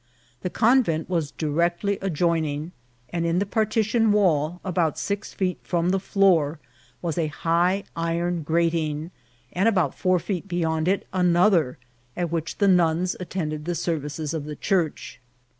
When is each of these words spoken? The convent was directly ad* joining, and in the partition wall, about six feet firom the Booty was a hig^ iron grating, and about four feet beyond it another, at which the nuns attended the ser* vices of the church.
The 0.41 0.49
convent 0.49 1.07
was 1.11 1.29
directly 1.29 2.01
ad* 2.01 2.15
joining, 2.15 2.71
and 3.11 3.23
in 3.23 3.37
the 3.37 3.45
partition 3.45 4.11
wall, 4.11 4.59
about 4.65 4.97
six 4.97 5.31
feet 5.31 5.63
firom 5.63 5.91
the 5.91 5.99
Booty 5.99 6.57
was 7.03 7.19
a 7.19 7.29
hig^ 7.29 7.85
iron 7.95 8.41
grating, 8.41 9.11
and 9.53 9.69
about 9.69 9.93
four 9.93 10.17
feet 10.17 10.47
beyond 10.47 10.87
it 10.87 11.07
another, 11.13 11.77
at 12.17 12.31
which 12.31 12.57
the 12.57 12.67
nuns 12.67 13.15
attended 13.19 13.65
the 13.65 13.75
ser* 13.75 13.99
vices 13.99 14.33
of 14.33 14.45
the 14.45 14.55
church. 14.55 15.21